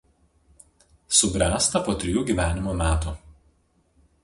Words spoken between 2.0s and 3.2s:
trijų gyvenimo metų.